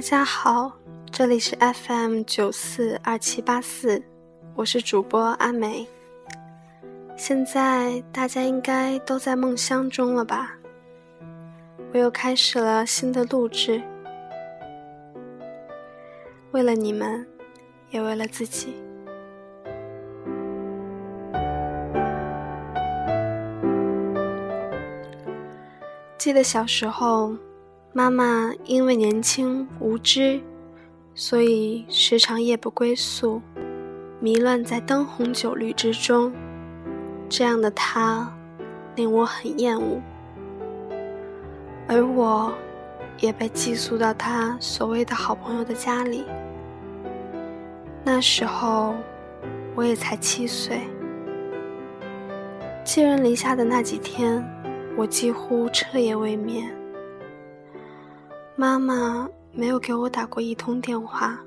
[0.00, 0.72] 大家好，
[1.12, 4.02] 这里是 FM 九四二七八四，
[4.54, 5.86] 我是主播阿美。
[7.18, 10.56] 现在大家应该都在梦乡中了吧？
[11.92, 13.82] 我又开始了新的录制，
[16.52, 17.26] 为了你们，
[17.90, 18.74] 也为了自己。
[26.16, 27.36] 记得小时候。
[27.92, 30.40] 妈妈因为年轻无知，
[31.12, 33.42] 所以时常夜不归宿，
[34.20, 36.32] 迷乱在灯红酒绿之中。
[37.28, 38.32] 这样的她，
[38.94, 40.00] 令我很厌恶。
[41.88, 42.52] 而我，
[43.18, 46.24] 也被寄宿到她所谓的好朋友的家里。
[48.04, 48.94] 那时候，
[49.74, 50.82] 我也才七岁。
[52.84, 54.44] 寄人篱下的那几天，
[54.96, 56.72] 我几乎彻夜未眠。
[58.60, 61.40] 妈妈没有给我打过一通电话。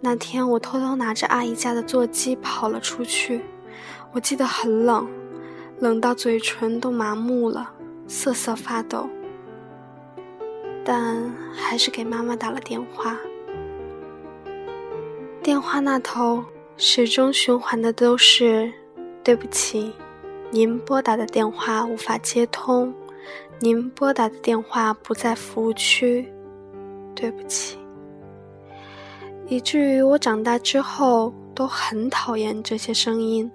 [0.00, 3.42] 那天我偷偷拿着阿姨家的座机跑了出去，
[4.12, 5.08] 我记得很冷，
[5.80, 7.68] 冷到嘴唇都麻木了，
[8.06, 9.08] 瑟瑟发抖。
[10.84, 13.18] 但还是给妈妈打了电话。
[15.42, 16.44] 电话那头
[16.76, 18.72] 始终循环的都是
[19.24, 19.92] ：“对不起，
[20.52, 22.94] 您拨打的电话无法接通。”
[23.58, 26.30] 您拨打的电话不在服务区，
[27.14, 27.78] 对不起。
[29.48, 33.50] 以至于我长大之后都很讨厌这些声音。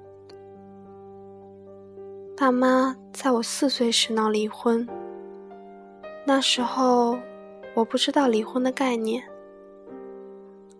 [2.37, 4.87] 爸妈在我四岁时闹离婚，
[6.25, 7.17] 那时候
[7.75, 9.21] 我不知道离婚的概念，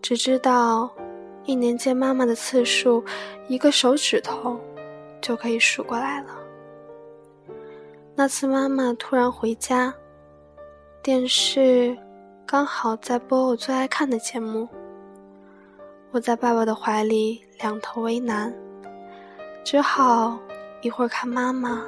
[0.00, 0.90] 只知道
[1.44, 3.04] 一年见妈妈的次数，
[3.48, 4.58] 一个手指头
[5.20, 6.41] 就可以数过来了。
[8.14, 9.92] 那次妈妈突然回家，
[11.02, 11.96] 电视
[12.44, 14.68] 刚好在播我最爱看的节目。
[16.10, 18.52] 我在爸爸的怀里两头为难，
[19.64, 20.38] 只好
[20.82, 21.82] 一会儿看妈妈，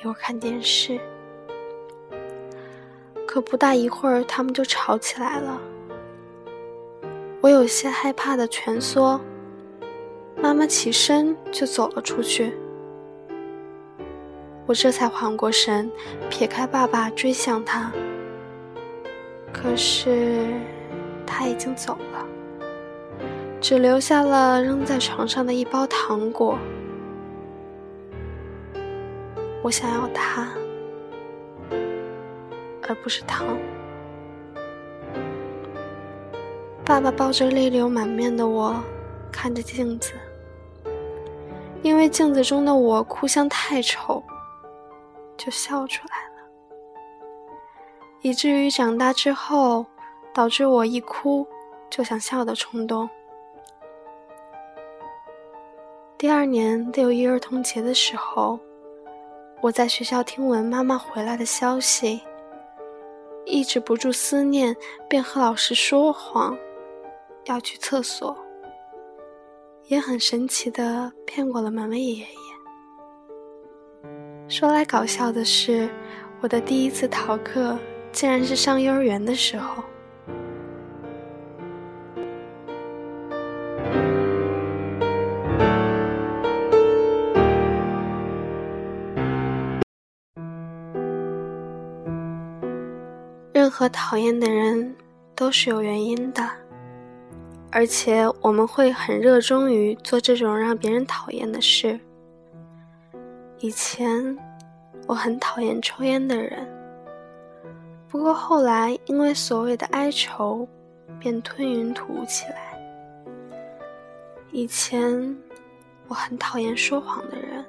[0.00, 0.98] 一会儿看电视。
[3.26, 5.60] 可不大一会儿，他们就吵起来了。
[7.42, 9.20] 我有些害怕的蜷缩，
[10.36, 12.56] 妈妈起身就走了出去。
[14.68, 15.90] 我这才缓过神，
[16.28, 17.90] 撇开爸爸追向他。
[19.50, 20.44] 可是
[21.26, 22.26] 他已经走了，
[23.62, 26.58] 只留下了扔在床上的一包糖果。
[29.62, 30.50] 我想要他，
[32.86, 33.46] 而不是糖。
[36.84, 38.76] 爸爸抱着泪流满面的我，
[39.32, 40.12] 看着镜子，
[41.80, 44.22] 因为镜子中的我哭相太丑。
[45.38, 46.50] 就笑出来了，
[48.20, 49.86] 以至于长大之后，
[50.34, 51.46] 导致我一哭
[51.88, 53.08] 就想笑的冲动。
[56.18, 58.58] 第二年六一儿童节的时候，
[59.62, 62.20] 我在学校听闻妈妈回来的消息，
[63.46, 64.76] 抑制不住思念，
[65.08, 66.58] 便和老师说谎，
[67.44, 68.36] 要去厕所，
[69.84, 72.26] 也很神奇的骗过了门卫爷爷。
[74.48, 75.88] 说来搞笑的是，
[76.40, 77.78] 我的第一次逃课
[78.10, 79.84] 竟然是上幼儿园的时候。
[93.52, 94.96] 任何讨厌的人
[95.36, 96.42] 都是有原因的，
[97.70, 102.00] 而且我们会很热衷于做这种让别人讨厌的事。
[103.60, 104.38] 以前
[105.08, 106.64] 我很讨厌抽烟的人，
[108.08, 110.66] 不过后来因为所谓的哀愁，
[111.18, 112.56] 便吞云吐雾起来。
[114.52, 115.36] 以前
[116.06, 117.64] 我很讨厌说谎的人，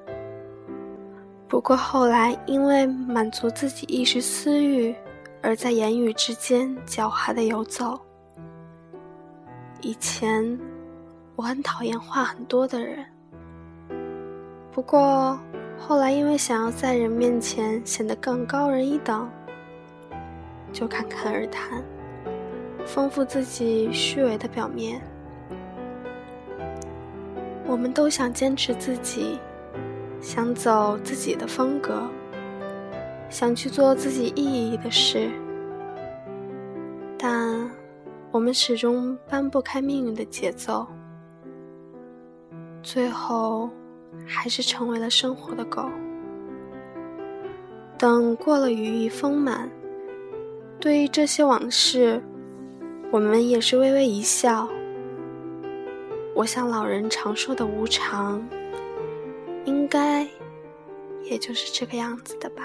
[1.48, 4.94] 不过后来因为满足自己一时私欲，
[5.42, 8.00] 而在言语之间狡猾的游走。
[9.82, 10.60] 以前
[11.36, 13.04] 我很讨厌话很多的人，
[14.72, 15.40] 不过。
[15.80, 19.28] 后来，因为想要在人面前显得更高人一等，
[20.72, 21.84] 就侃侃而谈，
[22.86, 25.02] 丰富自己虚伪的表面。
[27.66, 29.40] 我们都想坚持自己，
[30.22, 32.04] 想走自己的风格，
[33.30, 35.32] 想去做自己意义的事，
[37.18, 37.68] 但
[38.30, 40.86] 我们始终搬不开命运的节奏，
[42.84, 43.70] 最后。
[44.26, 45.90] 还是成为了生活的狗。
[47.98, 49.70] 等过了羽翼丰满，
[50.80, 52.22] 对于这些往事，
[53.12, 54.68] 我们也是微微一笑。
[56.36, 58.42] 我想老人常说的无常，
[59.66, 60.26] 应该
[61.24, 62.64] 也就是这个样子的吧。